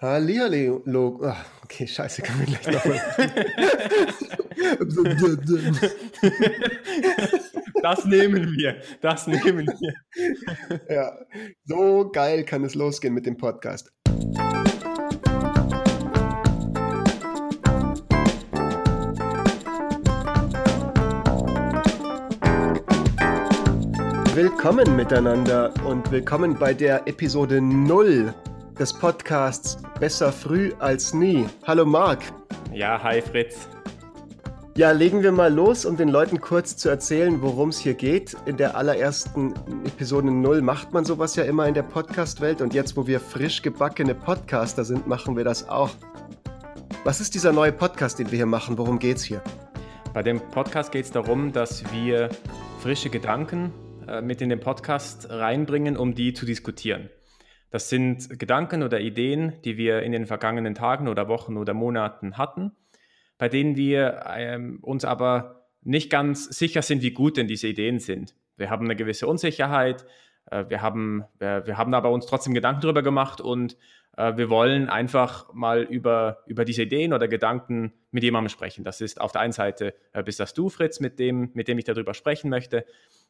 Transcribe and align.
Hallihallo. 0.00 1.20
Ach, 1.24 1.44
okay, 1.62 1.86
scheiße, 1.86 2.22
können 2.22 2.40
wir 2.40 2.46
gleich 2.46 2.74
nochmal. 2.74 3.02
das 7.82 8.06
nehmen 8.06 8.50
wir. 8.56 8.80
Das 9.02 9.26
nehmen 9.26 9.66
wir. 9.66 9.92
ja, 10.88 11.18
so 11.66 12.08
geil 12.10 12.44
kann 12.44 12.64
es 12.64 12.74
losgehen 12.74 13.12
mit 13.12 13.26
dem 13.26 13.36
Podcast. 13.36 13.92
Willkommen 24.34 24.96
miteinander 24.96 25.74
und 25.84 26.10
willkommen 26.10 26.54
bei 26.58 26.72
der 26.72 27.06
Episode 27.06 27.60
0 27.60 28.32
des 28.80 28.94
Podcasts 28.94 29.76
Besser 30.00 30.32
früh 30.32 30.72
als 30.78 31.12
nie. 31.12 31.46
Hallo 31.66 31.84
Marc. 31.84 32.20
Ja, 32.72 33.02
hi 33.02 33.20
Fritz. 33.20 33.68
Ja, 34.74 34.92
legen 34.92 35.22
wir 35.22 35.32
mal 35.32 35.52
los, 35.52 35.84
um 35.84 35.98
den 35.98 36.08
Leuten 36.08 36.40
kurz 36.40 36.78
zu 36.78 36.88
erzählen, 36.88 37.42
worum 37.42 37.68
es 37.68 37.78
hier 37.78 37.92
geht. 37.92 38.34
In 38.46 38.56
der 38.56 38.78
allerersten 38.78 39.52
Episode 39.84 40.30
0 40.30 40.62
macht 40.62 40.94
man 40.94 41.04
sowas 41.04 41.36
ja 41.36 41.44
immer 41.44 41.68
in 41.68 41.74
der 41.74 41.82
Podcast-Welt 41.82 42.62
und 42.62 42.72
jetzt, 42.72 42.96
wo 42.96 43.06
wir 43.06 43.20
frisch 43.20 43.60
gebackene 43.60 44.14
Podcaster 44.14 44.86
sind, 44.86 45.06
machen 45.06 45.36
wir 45.36 45.44
das 45.44 45.68
auch. 45.68 45.90
Was 47.04 47.20
ist 47.20 47.34
dieser 47.34 47.52
neue 47.52 47.72
Podcast, 47.72 48.18
den 48.18 48.30
wir 48.30 48.36
hier 48.36 48.46
machen? 48.46 48.78
Worum 48.78 48.98
geht's 48.98 49.22
hier? 49.22 49.42
Bei 50.14 50.22
dem 50.22 50.40
Podcast 50.40 50.90
geht 50.90 51.04
es 51.04 51.10
darum, 51.10 51.52
dass 51.52 51.84
wir 51.92 52.30
frische 52.80 53.10
Gedanken 53.10 53.74
äh, 54.08 54.22
mit 54.22 54.40
in 54.40 54.48
den 54.48 54.60
Podcast 54.60 55.28
reinbringen, 55.28 55.98
um 55.98 56.14
die 56.14 56.32
zu 56.32 56.46
diskutieren. 56.46 57.10
Das 57.70 57.88
sind 57.88 58.38
Gedanken 58.38 58.82
oder 58.82 59.00
Ideen, 59.00 59.54
die 59.64 59.76
wir 59.76 60.02
in 60.02 60.12
den 60.12 60.26
vergangenen 60.26 60.74
Tagen 60.74 61.08
oder 61.08 61.28
Wochen 61.28 61.56
oder 61.56 61.72
Monaten 61.72 62.36
hatten, 62.36 62.72
bei 63.38 63.48
denen 63.48 63.76
wir 63.76 64.24
ähm, 64.36 64.78
uns 64.82 65.04
aber 65.04 65.68
nicht 65.82 66.10
ganz 66.10 66.44
sicher 66.44 66.82
sind, 66.82 67.02
wie 67.02 67.12
gut 67.12 67.36
denn 67.36 67.46
diese 67.46 67.68
Ideen 67.68 68.00
sind. 68.00 68.34
Wir 68.56 68.70
haben 68.70 68.84
eine 68.84 68.96
gewisse 68.96 69.26
Unsicherheit, 69.26 70.04
äh, 70.50 70.64
wir, 70.68 70.82
haben, 70.82 71.24
wir, 71.38 71.66
wir, 71.66 71.78
haben 71.78 71.94
aber 71.94 72.10
uns 72.10 72.26
trotzdem 72.26 72.54
Gedanken 72.54 72.82
darüber 72.82 73.02
gemacht 73.02 73.40
und 73.40 73.76
äh, 74.16 74.36
wir 74.36 74.50
wollen 74.50 74.88
einfach 74.88 75.52
mal 75.54 75.82
über, 75.82 76.42
über 76.46 76.64
diese 76.64 76.82
Ideen 76.82 77.12
oder 77.12 77.28
Gedanken 77.28 77.92
mit 78.10 78.22
jemandem 78.24 78.50
sprechen. 78.50 78.84
Das 78.84 79.00
ist 79.00 79.20
auf 79.20 79.32
der 79.32 79.40
einen 79.42 79.52
Seite 79.52 79.94
äh, 80.12 80.22
bist 80.22 80.40
das 80.40 80.54
du, 80.54 80.68
Fritz, 80.68 81.00
mit 81.00 81.18
dem, 81.18 81.50
mit 81.54 81.68
dem 81.68 81.78
ich 81.78 81.84
darüber 81.84 82.14
sprechen 82.14 82.50
möchte. 82.50 82.84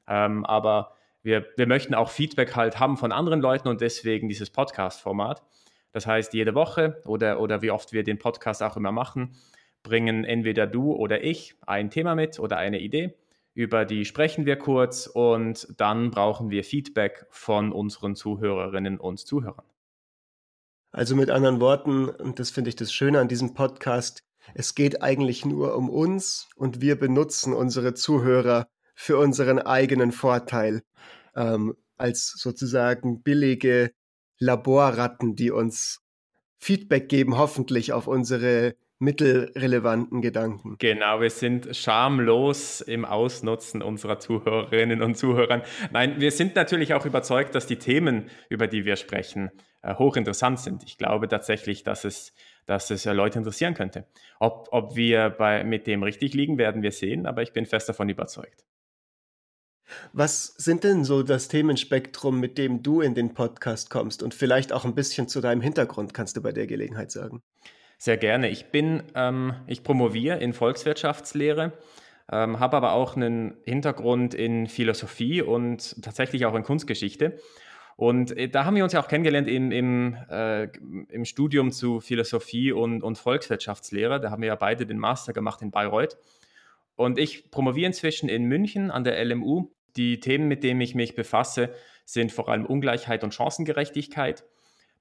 Ähm, 0.08 0.44
aber 0.44 0.94
wir, 1.22 1.46
wir 1.56 1.66
möchten 1.66 1.94
auch 1.94 2.10
Feedback 2.10 2.56
halt 2.56 2.78
haben 2.78 2.96
von 2.96 3.12
anderen 3.12 3.40
Leuten 3.40 3.68
und 3.68 3.80
deswegen 3.80 4.28
dieses 4.28 4.50
Podcast-Format. 4.50 5.42
Das 5.92 6.06
heißt, 6.06 6.32
jede 6.34 6.54
Woche 6.54 7.02
oder, 7.04 7.40
oder 7.40 7.62
wie 7.62 7.70
oft 7.70 7.92
wir 7.92 8.04
den 8.04 8.18
Podcast 8.18 8.62
auch 8.62 8.76
immer 8.76 8.92
machen, 8.92 9.36
bringen 9.82 10.24
entweder 10.24 10.66
du 10.66 10.92
oder 10.92 11.22
ich 11.24 11.56
ein 11.66 11.90
Thema 11.90 12.14
mit 12.14 12.38
oder 12.38 12.58
eine 12.58 12.80
Idee. 12.80 13.14
Über 13.54 13.84
die 13.84 14.04
sprechen 14.04 14.46
wir 14.46 14.56
kurz 14.56 15.06
und 15.06 15.68
dann 15.76 16.10
brauchen 16.10 16.50
wir 16.50 16.64
Feedback 16.64 17.26
von 17.30 17.72
unseren 17.72 18.14
Zuhörerinnen 18.14 18.98
und 18.98 19.18
Zuhörern. 19.18 19.66
Also 20.92 21.16
mit 21.16 21.30
anderen 21.30 21.60
Worten, 21.60 22.08
und 22.08 22.38
das 22.38 22.50
finde 22.50 22.70
ich 22.70 22.76
das 22.76 22.92
Schöne 22.92 23.20
an 23.20 23.28
diesem 23.28 23.54
Podcast, 23.54 24.22
es 24.54 24.74
geht 24.74 25.02
eigentlich 25.02 25.44
nur 25.44 25.76
um 25.76 25.90
uns 25.90 26.48
und 26.56 26.80
wir 26.80 26.98
benutzen 26.98 27.52
unsere 27.52 27.94
Zuhörer 27.94 28.68
für 29.00 29.16
unseren 29.16 29.58
eigenen 29.58 30.12
Vorteil 30.12 30.82
ähm, 31.34 31.74
als 31.96 32.32
sozusagen 32.36 33.22
billige 33.22 33.92
Laborratten, 34.38 35.34
die 35.34 35.50
uns 35.50 36.02
Feedback 36.58 37.08
geben, 37.08 37.38
hoffentlich 37.38 37.94
auf 37.94 38.06
unsere 38.06 38.74
mittelrelevanten 38.98 40.20
Gedanken. 40.20 40.76
Genau, 40.78 41.22
wir 41.22 41.30
sind 41.30 41.74
schamlos 41.74 42.82
im 42.82 43.06
Ausnutzen 43.06 43.80
unserer 43.80 44.18
Zuhörerinnen 44.18 45.00
und 45.00 45.16
Zuhörern. 45.16 45.62
Nein, 45.90 46.20
wir 46.20 46.30
sind 46.30 46.54
natürlich 46.54 46.92
auch 46.92 47.06
überzeugt, 47.06 47.54
dass 47.54 47.66
die 47.66 47.78
Themen, 47.78 48.28
über 48.50 48.66
die 48.66 48.84
wir 48.84 48.96
sprechen, 48.96 49.50
äh, 49.80 49.94
hochinteressant 49.94 50.60
sind. 50.60 50.82
Ich 50.82 50.98
glaube 50.98 51.26
tatsächlich, 51.26 51.84
dass 51.84 52.04
es, 52.04 52.34
dass 52.66 52.90
es 52.90 53.06
äh, 53.06 53.14
Leute 53.14 53.38
interessieren 53.38 53.72
könnte. 53.72 54.04
Ob, 54.38 54.68
ob 54.72 54.94
wir 54.94 55.30
bei, 55.30 55.64
mit 55.64 55.86
dem 55.86 56.02
richtig 56.02 56.34
liegen, 56.34 56.58
werden 56.58 56.82
wir 56.82 56.92
sehen, 56.92 57.24
aber 57.24 57.40
ich 57.40 57.54
bin 57.54 57.64
fest 57.64 57.88
davon 57.88 58.10
überzeugt. 58.10 58.66
Was 60.12 60.54
sind 60.56 60.84
denn 60.84 61.04
so 61.04 61.22
das 61.22 61.48
Themenspektrum, 61.48 62.40
mit 62.40 62.58
dem 62.58 62.82
du 62.82 63.00
in 63.00 63.14
den 63.14 63.34
Podcast 63.34 63.90
kommst? 63.90 64.22
Und 64.22 64.34
vielleicht 64.34 64.72
auch 64.72 64.84
ein 64.84 64.94
bisschen 64.94 65.28
zu 65.28 65.40
deinem 65.40 65.60
Hintergrund 65.60 66.14
kannst 66.14 66.36
du 66.36 66.42
bei 66.42 66.52
der 66.52 66.66
Gelegenheit 66.66 67.10
sagen. 67.10 67.42
Sehr 67.98 68.16
gerne. 68.16 68.48
Ich 68.48 68.66
bin, 68.66 69.02
ähm, 69.14 69.54
ich 69.66 69.82
promoviere 69.82 70.38
in 70.38 70.54
Volkswirtschaftslehre, 70.54 71.72
ähm, 72.32 72.58
habe 72.58 72.76
aber 72.76 72.92
auch 72.92 73.14
einen 73.14 73.58
Hintergrund 73.64 74.32
in 74.32 74.68
Philosophie 74.68 75.42
und 75.42 76.02
tatsächlich 76.02 76.46
auch 76.46 76.54
in 76.54 76.62
Kunstgeschichte. 76.62 77.38
Und 77.96 78.34
äh, 78.34 78.48
da 78.48 78.64
haben 78.64 78.76
wir 78.76 78.84
uns 78.84 78.94
ja 78.94 79.02
auch 79.02 79.08
kennengelernt 79.08 79.46
im, 79.46 79.70
im, 79.70 80.16
äh, 80.30 80.68
im 81.10 81.26
Studium 81.26 81.70
zu 81.70 82.00
Philosophie 82.00 82.72
und, 82.72 83.02
und 83.02 83.18
Volkswirtschaftslehre. 83.18 84.18
Da 84.18 84.30
haben 84.30 84.40
wir 84.40 84.48
ja 84.48 84.54
beide 84.54 84.86
den 84.86 84.98
Master 84.98 85.34
gemacht 85.34 85.60
in 85.60 85.70
Bayreuth. 85.70 86.16
Und 86.96 87.18
ich 87.18 87.50
promoviere 87.50 87.88
inzwischen 87.88 88.30
in 88.30 88.44
München 88.44 88.90
an 88.90 89.04
der 89.04 89.22
LMU 89.22 89.68
die 89.96 90.20
Themen, 90.20 90.48
mit 90.48 90.64
denen 90.64 90.80
ich 90.80 90.94
mich 90.94 91.14
befasse, 91.14 91.74
sind 92.04 92.32
vor 92.32 92.48
allem 92.48 92.66
Ungleichheit 92.66 93.24
und 93.24 93.34
Chancengerechtigkeit 93.34 94.44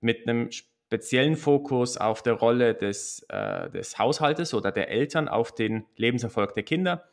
mit 0.01 0.27
einem 0.27 0.51
speziellen 0.51 1.35
Fokus 1.35 1.97
auf 1.97 2.23
der 2.23 2.33
Rolle 2.33 2.73
des, 2.73 3.25
äh, 3.29 3.69
des 3.69 3.99
Haushaltes 3.99 4.53
oder 4.53 4.71
der 4.71 4.89
Eltern 4.89 5.27
auf 5.27 5.53
den 5.53 5.85
Lebenserfolg 5.95 6.53
der 6.53 6.63
Kinder. 6.63 7.09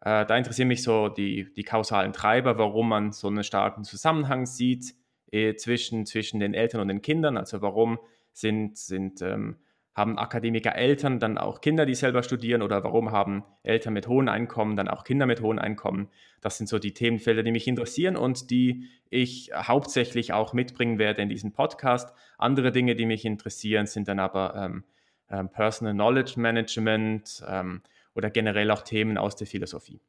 Äh, 0.00 0.26
da 0.26 0.36
interessieren 0.36 0.68
mich 0.68 0.82
so 0.82 1.08
die, 1.08 1.52
die 1.52 1.64
kausalen 1.64 2.12
Treiber, 2.12 2.58
warum 2.58 2.88
man 2.88 3.12
so 3.12 3.28
einen 3.28 3.44
starken 3.44 3.84
Zusammenhang 3.84 4.46
sieht 4.46 4.94
äh, 5.32 5.54
zwischen, 5.56 6.06
zwischen 6.06 6.40
den 6.40 6.54
Eltern 6.54 6.80
und 6.80 6.88
den 6.88 7.02
Kindern. 7.02 7.36
Also 7.36 7.62
warum 7.62 7.98
sind, 8.32 8.78
sind 8.78 9.22
ähm, 9.22 9.56
haben 9.96 10.18
Akademiker 10.18 10.76
Eltern 10.76 11.18
dann 11.18 11.38
auch 11.38 11.62
Kinder, 11.62 11.86
die 11.86 11.94
selber 11.94 12.22
studieren 12.22 12.60
oder 12.60 12.84
warum 12.84 13.12
haben 13.12 13.44
Eltern 13.62 13.94
mit 13.94 14.08
hohen 14.08 14.28
Einkommen 14.28 14.76
dann 14.76 14.88
auch 14.88 15.04
Kinder 15.04 15.24
mit 15.24 15.40
hohen 15.40 15.58
Einkommen? 15.58 16.10
Das 16.42 16.58
sind 16.58 16.68
so 16.68 16.78
die 16.78 16.92
Themenfelder, 16.92 17.42
die 17.42 17.50
mich 17.50 17.66
interessieren 17.66 18.14
und 18.14 18.50
die 18.50 18.90
ich 19.08 19.52
hauptsächlich 19.54 20.34
auch 20.34 20.52
mitbringen 20.52 20.98
werde 20.98 21.22
in 21.22 21.30
diesem 21.30 21.52
Podcast. 21.52 22.12
Andere 22.36 22.72
Dinge, 22.72 22.94
die 22.94 23.06
mich 23.06 23.24
interessieren, 23.24 23.86
sind 23.86 24.06
dann 24.06 24.18
aber 24.18 24.54
ähm, 24.54 24.84
ähm, 25.30 25.48
Personal 25.48 25.94
Knowledge 25.94 26.38
Management 26.38 27.42
ähm, 27.48 27.80
oder 28.14 28.28
generell 28.28 28.70
auch 28.70 28.82
Themen 28.82 29.16
aus 29.16 29.34
der 29.34 29.46
Philosophie. 29.46 30.02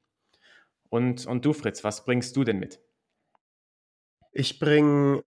Und, 0.89 1.25
und 1.25 1.45
du, 1.45 1.53
Fritz, 1.53 1.85
was 1.85 2.03
bringst 2.03 2.35
du 2.35 2.43
denn 2.43 2.59
mit? 2.59 2.81
Ich 4.33 4.59
bringe 4.59 5.23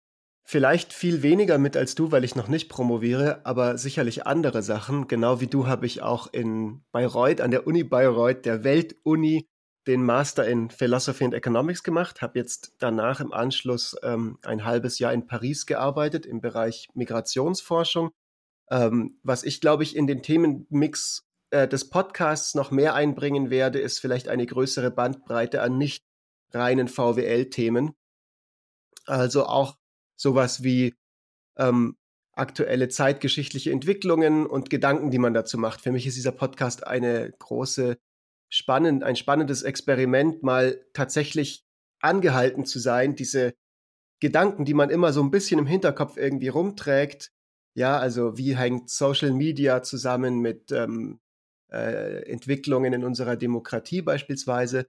Vielleicht 0.51 0.93
viel 0.93 1.23
weniger 1.23 1.59
mit 1.59 1.77
als 1.77 1.95
du, 1.95 2.11
weil 2.11 2.25
ich 2.25 2.35
noch 2.35 2.49
nicht 2.49 2.69
promoviere, 2.69 3.47
aber 3.47 3.79
sicherlich 3.79 4.27
andere 4.27 4.65
Sachen. 4.65 5.07
Genau 5.07 5.41
wie 5.41 5.47
du 5.47 5.69
habe 5.69 5.87
ich 5.87 6.03
auch 6.03 6.27
in 6.33 6.83
Bayreuth, 6.91 7.41
an 7.41 7.53
der 7.53 7.69
Uni 7.69 7.85
Bayreuth, 7.85 8.45
der 8.45 8.65
Weltuni, 8.65 9.47
den 9.87 10.03
Master 10.03 10.45
in 10.49 10.69
Philosophy 10.69 11.23
and 11.23 11.35
Economics 11.35 11.85
gemacht, 11.85 12.21
habe 12.21 12.37
jetzt 12.41 12.75
danach 12.81 13.21
im 13.21 13.33
Anschluss 13.33 13.97
ähm, 14.03 14.41
ein 14.43 14.65
halbes 14.65 14.99
Jahr 14.99 15.13
in 15.13 15.29
Paris 15.29 15.67
gearbeitet 15.67 16.27
im 16.27 16.41
Bereich 16.41 16.89
Migrationsforschung. 16.95 18.11
Ähm, 18.73 19.21
was 19.23 19.45
ich, 19.45 19.61
glaube 19.61 19.85
ich, 19.85 19.95
in 19.95 20.09
den 20.09 20.21
Themenmix 20.21 21.29
äh, 21.51 21.69
des 21.69 21.91
Podcasts 21.91 22.57
noch 22.57 22.73
mehr 22.73 22.95
einbringen 22.95 23.51
werde, 23.51 23.79
ist 23.79 24.01
vielleicht 24.01 24.27
eine 24.27 24.47
größere 24.47 24.91
Bandbreite 24.91 25.63
an 25.63 25.79
nicht 25.79 26.03
reinen 26.53 26.89
VWL-Themen. 26.89 27.93
Also 29.07 29.47
auch 29.47 29.77
sowas 30.21 30.63
wie 30.63 30.95
ähm, 31.59 31.97
aktuelle 32.33 32.89
zeitgeschichtliche 32.89 33.73
Entwicklungen 33.73 34.47
und 34.47 34.71
Gedanken, 34.71 35.11
die 35.11 35.19
man 35.19 35.35
dazu 35.35 35.59
macht. 35.59 35.81
Für 35.81 35.93
mich 35.93 36.07
ist 36.07 36.17
dieser 36.17 36.33
Podcast 36.33 36.87
eine 36.87 37.33
große, 37.39 37.97
spannend, 38.51 39.03
ein 39.03 39.17
spannendes 39.17 39.63
Experiment, 39.63 40.43
mal 40.43 40.85
tatsächlich 40.93 41.65
angehalten 42.01 42.65
zu 42.65 42.79
sein, 42.79 43.15
diese 43.15 43.55
Gedanken, 44.21 44.65
die 44.65 44.75
man 44.75 44.91
immer 44.91 45.13
so 45.13 45.23
ein 45.23 45.31
bisschen 45.31 45.59
im 45.59 45.67
Hinterkopf 45.67 46.17
irgendwie 46.17 46.49
rumträgt. 46.49 47.31
Ja, 47.75 47.99
also 47.99 48.37
wie 48.37 48.57
hängt 48.57 48.91
Social 48.91 49.33
Media 49.33 49.83
zusammen 49.83 50.41
mit 50.41 50.71
ähm, 50.73 51.21
äh, 51.73 52.31
Entwicklungen 52.31 52.93
in 52.93 53.05
unserer 53.05 53.37
Demokratie 53.37 54.03
beispielsweise? 54.03 54.87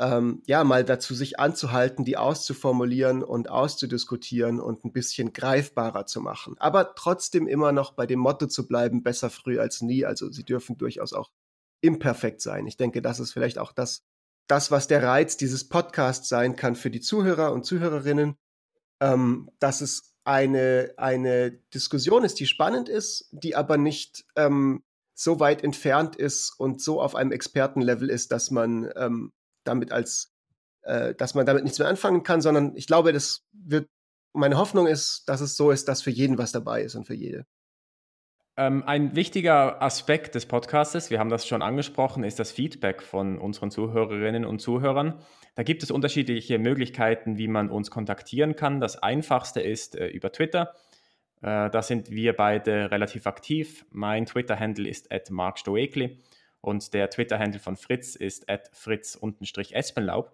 Ähm, 0.00 0.42
ja, 0.46 0.64
mal 0.64 0.82
dazu 0.82 1.14
sich 1.14 1.38
anzuhalten, 1.38 2.06
die 2.06 2.16
auszuformulieren 2.16 3.22
und 3.22 3.50
auszudiskutieren 3.50 4.58
und 4.58 4.84
ein 4.84 4.92
bisschen 4.92 5.34
greifbarer 5.34 6.06
zu 6.06 6.22
machen. 6.22 6.56
Aber 6.58 6.94
trotzdem 6.94 7.46
immer 7.46 7.72
noch 7.72 7.92
bei 7.92 8.06
dem 8.06 8.18
Motto 8.18 8.46
zu 8.46 8.66
bleiben, 8.66 9.02
besser 9.02 9.28
früh 9.28 9.60
als 9.60 9.82
nie. 9.82 10.06
Also 10.06 10.30
sie 10.30 10.44
dürfen 10.44 10.78
durchaus 10.78 11.12
auch 11.12 11.30
imperfekt 11.82 12.40
sein. 12.40 12.66
Ich 12.66 12.78
denke, 12.78 13.02
das 13.02 13.20
ist 13.20 13.32
vielleicht 13.32 13.58
auch 13.58 13.72
das, 13.72 14.02
das 14.46 14.70
was 14.70 14.88
der 14.88 15.02
Reiz 15.02 15.36
dieses 15.36 15.68
Podcasts 15.68 16.28
sein 16.28 16.56
kann 16.56 16.76
für 16.76 16.90
die 16.90 17.00
Zuhörer 17.00 17.52
und 17.52 17.66
Zuhörerinnen, 17.66 18.36
ähm, 19.00 19.50
dass 19.58 19.82
es 19.82 20.14
eine, 20.24 20.94
eine 20.96 21.52
Diskussion 21.74 22.24
ist, 22.24 22.40
die 22.40 22.46
spannend 22.46 22.88
ist, 22.88 23.28
die 23.32 23.54
aber 23.54 23.76
nicht 23.76 24.24
ähm, 24.36 24.82
so 25.14 25.40
weit 25.40 25.62
entfernt 25.62 26.16
ist 26.16 26.54
und 26.58 26.80
so 26.80 27.02
auf 27.02 27.14
einem 27.14 27.32
Expertenlevel 27.32 28.08
ist, 28.08 28.32
dass 28.32 28.50
man 28.50 28.90
ähm, 28.96 29.32
damit 29.64 29.92
als, 29.92 30.32
äh, 30.82 31.14
dass 31.14 31.34
man 31.34 31.46
damit 31.46 31.64
nichts 31.64 31.78
mehr 31.78 31.88
anfangen 31.88 32.22
kann, 32.22 32.40
sondern 32.40 32.76
ich 32.76 32.86
glaube, 32.86 33.12
das 33.12 33.44
wird, 33.52 33.88
meine 34.32 34.58
Hoffnung 34.58 34.86
ist, 34.86 35.24
dass 35.26 35.40
es 35.40 35.56
so 35.56 35.70
ist, 35.70 35.88
dass 35.88 36.02
für 36.02 36.10
jeden 36.10 36.38
was 36.38 36.52
dabei 36.52 36.82
ist 36.82 36.94
und 36.94 37.06
für 37.06 37.14
jede. 37.14 37.46
Ähm, 38.56 38.82
ein 38.84 39.16
wichtiger 39.16 39.80
Aspekt 39.80 40.34
des 40.34 40.44
Podcasts, 40.44 41.10
wir 41.10 41.18
haben 41.18 41.30
das 41.30 41.46
schon 41.46 41.62
angesprochen, 41.62 42.24
ist 42.24 42.38
das 42.38 42.52
Feedback 42.52 43.02
von 43.02 43.38
unseren 43.38 43.70
Zuhörerinnen 43.70 44.44
und 44.44 44.60
Zuhörern. 44.60 45.20
Da 45.54 45.62
gibt 45.62 45.82
es 45.82 45.90
unterschiedliche 45.90 46.58
Möglichkeiten, 46.58 47.38
wie 47.38 47.48
man 47.48 47.70
uns 47.70 47.90
kontaktieren 47.90 48.56
kann. 48.56 48.80
Das 48.80 49.02
einfachste 49.02 49.60
ist 49.60 49.96
äh, 49.96 50.08
über 50.08 50.30
Twitter. 50.32 50.74
Äh, 51.42 51.70
da 51.70 51.80
sind 51.80 52.10
wir 52.10 52.34
beide 52.34 52.90
relativ 52.90 53.26
aktiv. 53.26 53.86
Mein 53.90 54.26
Twitter-Handle 54.26 54.88
ist 54.88 55.10
at 55.10 55.30
markstoekli 55.30 56.18
und 56.60 56.92
der 56.94 57.10
Twitter-Handle 57.10 57.60
von 57.60 57.76
Fritz 57.76 58.16
ist 58.16 58.46
fritz-espenlaub. 58.72 60.32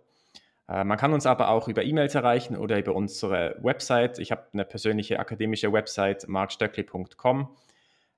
Äh, 0.68 0.84
man 0.84 0.98
kann 0.98 1.12
uns 1.12 1.26
aber 1.26 1.48
auch 1.48 1.68
über 1.68 1.84
E-Mails 1.84 2.14
erreichen 2.14 2.56
oder 2.56 2.78
über 2.78 2.94
unsere 2.94 3.56
Website. 3.62 4.18
Ich 4.18 4.32
habe 4.32 4.46
eine 4.52 4.64
persönliche 4.64 5.18
akademische 5.20 5.72
Website, 5.72 6.28
markstöckli.com. 6.28 7.56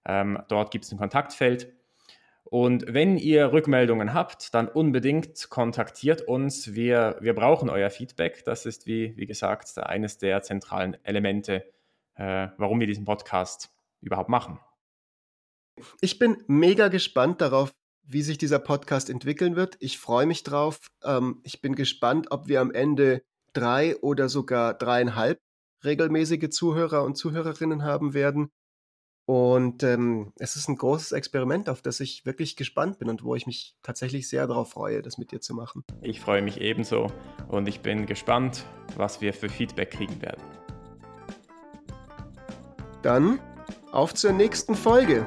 Ähm, 0.07 0.43
dort 0.49 0.71
gibt 0.71 0.85
es 0.85 0.93
ein 0.93 0.99
Kontaktfeld. 0.99 1.73
Und 2.45 2.87
wenn 2.89 3.19
ihr 3.19 3.53
Rückmeldungen 3.53 4.15
habt, 4.15 4.55
dann 4.55 4.69
unbedingt 4.69 5.51
kontaktiert 5.51 6.23
uns. 6.23 6.75
Wir, 6.75 7.19
wir 7.21 7.35
brauchen 7.35 7.69
euer 7.69 7.91
Feedback. 7.91 8.43
Das 8.47 8.65
ist, 8.65 8.87
wie, 8.87 9.15
wie 9.19 9.27
gesagt, 9.27 9.77
eines 9.77 10.17
der 10.17 10.41
zentralen 10.43 10.97
Elemente, 11.05 11.71
äh, 12.15 12.49
warum 12.57 12.81
wir 12.81 12.87
diesen 12.87 13.05
Podcast 13.05 13.71
überhaupt 14.01 14.31
machen. 14.31 14.59
Ich 16.01 16.19
bin 16.19 16.43
mega 16.47 16.89
gespannt 16.89 17.43
darauf, 17.43 17.75
wie 18.09 18.23
sich 18.23 18.39
dieser 18.39 18.59
Podcast 18.59 19.11
entwickeln 19.11 19.55
wird. 19.55 19.77
Ich 19.81 19.99
freue 19.99 20.27
mich 20.27 20.43
drauf. 20.43 20.81
Ähm, 21.05 21.41
ich 21.45 21.61
bin 21.61 21.75
gespannt, 21.75 22.29
ob 22.31 22.49
wir 22.49 22.61
am 22.61 22.73
Ende 22.73 23.23
drei 23.53 23.97
oder 23.99 24.29
sogar 24.29 24.75
dreieinhalb 24.75 25.39
regelmäßige 25.85 26.49
Zuhörer 26.49 27.05
und 27.05 27.17
Zuhörerinnen 27.17 27.85
haben 27.85 28.15
werden. 28.15 28.51
Und 29.27 29.83
ähm, 29.83 30.33
es 30.39 30.57
ist 30.57 30.69
ein 30.69 30.77
großes 30.77 31.13
Experiment, 31.13 31.69
auf 31.69 31.83
das 31.83 32.01
ich 32.01 32.25
wirklich 32.25 32.57
gespannt 32.57 32.99
bin 32.99 33.11
und 33.11 33.23
wo 33.23 33.35
ich 33.35 33.47
mich 33.47 33.77
tatsächlich 33.83 34.27
sehr 34.27 34.47
darauf 34.47 34.71
freue, 34.71 35.03
das 35.03 35.19
mit 35.19 35.31
dir 35.31 35.43
zu 35.43 35.55
machen. 35.55 35.85
Ich 36.01 36.19
freue 36.19 36.41
mich 36.41 36.63
ebenso 36.63 37.13
und 37.49 37.69
ich 37.69 37.81
bin 37.81 38.07
gespannt, 38.07 38.65
was 38.97 39.21
wir 39.21 39.35
für 39.35 39.51
Feedback 39.51 39.91
kriegen 39.91 40.23
werden. 40.23 40.43
Dann 43.03 43.39
auf 43.93 44.15
zur 44.15 44.33
nächsten 44.33 44.75
Folge. 44.75 45.27